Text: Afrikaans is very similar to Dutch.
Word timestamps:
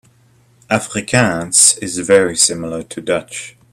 Afrikaans 0.67 1.77
is 1.79 1.99
very 1.99 2.35
similar 2.35 2.81
to 2.81 3.01
Dutch. 3.01 3.55